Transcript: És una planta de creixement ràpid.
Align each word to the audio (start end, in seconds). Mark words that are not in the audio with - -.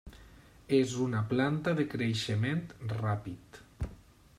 És 0.77 0.95
una 1.07 1.21
planta 1.33 1.75
de 1.81 1.85
creixement 1.93 2.67
ràpid. 2.97 3.63